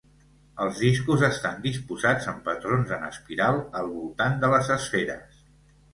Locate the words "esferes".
4.81-5.45